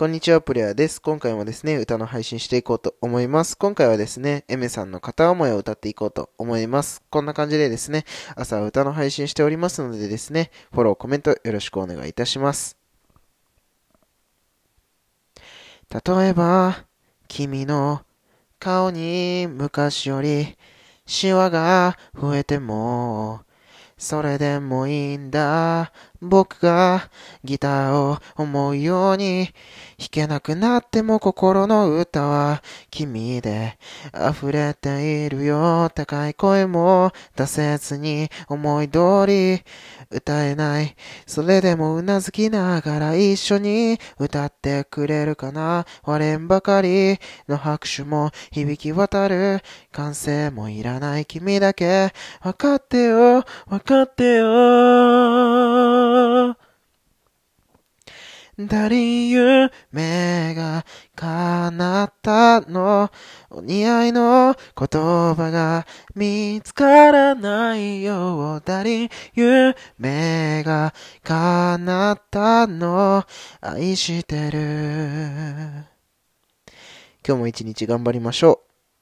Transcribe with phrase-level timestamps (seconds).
[0.00, 0.98] こんにちは、プレイヤーです。
[0.98, 3.54] 今回もですね、歌の配信していこうと思います。
[3.58, 7.02] 今回はですね、エメさんの片思いを歌っていこうと思います。
[7.10, 12.78] こんな感じでですね、朝歌の配信しておりますのでですね、フォロー、コメントよろしくお願いいたします。
[15.92, 16.86] 例えば、
[17.28, 18.00] 君の
[18.58, 20.56] 顔に昔より
[21.04, 23.42] シワが増えても、
[24.00, 25.92] それでもいいんだ。
[26.22, 27.10] 僕が
[27.44, 29.46] ギターを思うように
[29.98, 33.78] 弾けなくなっても心の歌は君で
[34.14, 35.90] 溢れているよ。
[35.94, 39.62] 高い声も出せずに思い通り
[40.10, 40.96] 歌えない。
[41.26, 45.86] それでもうなずきながら一緒に歌ってくれるかな。
[46.04, 49.60] 割れんばかりの拍手も響き渡る。
[49.92, 52.12] 歓声もいらない君だけ。
[52.42, 55.80] わかってよ、わかってよ。
[58.68, 60.84] 誰夢が
[61.16, 63.10] 叶ったの
[63.48, 65.00] お似合いの言
[65.34, 73.24] 葉が見つからないよ誰夢が叶ったの
[73.62, 74.58] 愛してる
[77.26, 78.69] 今日も一日頑張りましょう